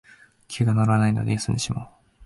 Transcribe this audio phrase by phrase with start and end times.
[0.47, 1.89] 気が乗らないので休んでしまおう